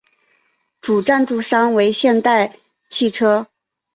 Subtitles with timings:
[0.81, 2.57] 主赞助商为现代
[2.89, 3.45] 汽车。